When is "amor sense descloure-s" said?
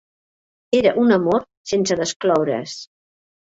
1.17-2.77